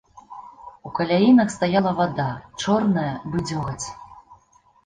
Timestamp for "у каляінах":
0.89-1.51